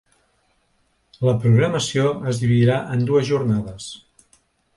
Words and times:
La 1.29 1.35
programació 1.43 2.15
es 2.33 2.41
dividirà 2.45 2.79
en 2.97 3.05
dues 3.11 3.29
jornades. 3.29 3.93